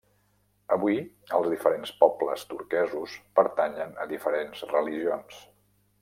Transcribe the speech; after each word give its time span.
Avui, 0.75 0.95
els 1.39 1.49
diferents 1.53 1.91
pobles 1.99 2.45
turquesos 2.53 3.13
pertanyen 3.41 3.93
a 4.05 4.11
diferents 4.17 4.65
religions. 4.77 5.37